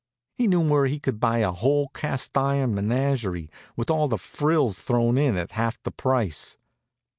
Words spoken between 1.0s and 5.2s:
buy a whole cast iron menagerie, with all the frills thrown